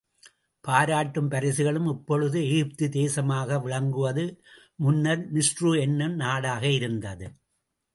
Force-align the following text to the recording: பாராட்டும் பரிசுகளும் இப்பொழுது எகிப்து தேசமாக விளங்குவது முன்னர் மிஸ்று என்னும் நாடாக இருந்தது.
பாராட்டும் 0.65 1.27
பரிசுகளும் 1.29 1.89
இப்பொழுது 1.91 2.39
எகிப்து 2.47 2.87
தேசமாக 2.97 3.61
விளங்குவது 3.61 4.25
முன்னர் 4.75 5.25
மிஸ்று 5.33 5.71
என்னும் 5.81 6.15
நாடாக 6.15 6.63
இருந்தது. 6.71 7.27